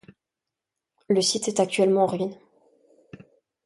Le 1.09 1.21
site 1.21 1.47
est 1.47 1.59
actuellement 1.59 2.05
en 2.05 2.07
ruine. 2.07 2.35